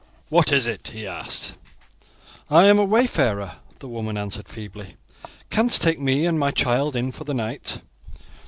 "What 0.29 0.51
is 0.51 0.65
it?" 0.65 0.87
he 0.87 1.05
asked. 1.05 1.53
"I 2.49 2.65
am 2.65 2.79
a 2.79 2.85
wayfarer," 2.85 3.57
the 3.77 3.87
woman 3.87 4.17
answered 4.17 4.49
feebly. 4.49 4.95
"Canst 5.51 5.83
take 5.83 5.99
me 5.99 6.25
and 6.25 6.39
my 6.39 6.49
child 6.49 6.95
in 6.95 7.11
for 7.11 7.23
the 7.23 7.35
night?" 7.35 7.81